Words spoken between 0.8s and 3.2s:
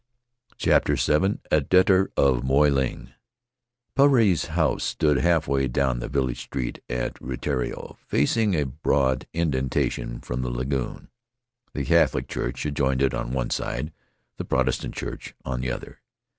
VII A Debtor of Moy Ling